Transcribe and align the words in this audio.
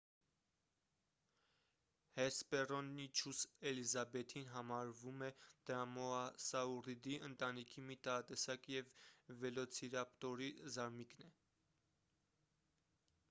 հեսպեռոնիչուս 2.19 3.41
էլիզաբեթին 3.71 4.47
համարվում 4.53 5.21
է 5.27 5.29
դրոմաոսաուռիդի 5.71 7.19
ընտանիքի 7.27 7.83
մի 7.91 7.97
տարատեսակը 8.07 8.73
և 8.77 8.89
վելոցիրապտորի 9.43 10.49
զարմիկն 10.77 11.29
է 11.29 11.29